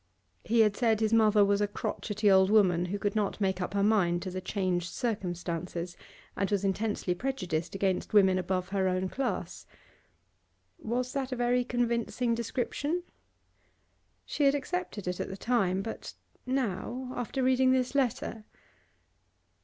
He 0.43 0.61
had 0.61 0.75
said 0.75 0.99
his 0.99 1.13
mother 1.13 1.45
was 1.45 1.61
a 1.61 1.67
crotchety 1.67 2.31
old 2.31 2.49
woman 2.49 2.85
who 2.85 2.97
could 2.97 3.15
not 3.15 3.39
make 3.39 3.61
up 3.61 3.75
her 3.75 3.83
mind 3.83 4.23
to 4.23 4.31
the 4.31 4.41
changed 4.41 4.91
circumstances, 4.91 5.95
and 6.35 6.49
was 6.49 6.65
intensely 6.65 7.13
prejudiced 7.13 7.75
against 7.75 8.11
women 8.11 8.39
above 8.39 8.69
her 8.69 8.87
own 8.87 9.09
class. 9.09 9.67
Was 10.79 11.13
that 11.13 11.31
a 11.31 11.35
very 11.35 11.63
convincing 11.63 12.33
description? 12.33 13.03
She 14.25 14.45
had 14.45 14.55
accepted 14.55 15.07
it 15.07 15.19
at 15.19 15.29
the 15.29 15.37
time, 15.37 15.83
but 15.83 16.15
now, 16.47 17.13
after 17.15 17.43
reading 17.43 17.71
this 17.71 17.93
letter 17.93 18.45